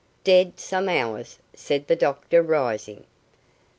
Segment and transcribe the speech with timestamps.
[0.23, 3.03] "Dead some hours," said the doctor, rising.